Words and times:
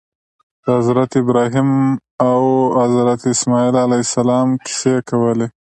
د 0.63 0.65
حضرت 0.77 1.11
ابراهیم 1.21 1.69
او 2.29 2.35
حضرت 2.81 3.21
اسماعیل 3.33 3.75
علیهم 3.83 4.03
السلام 4.07 4.47
قصې 4.65 4.95
کولې. 5.09 5.47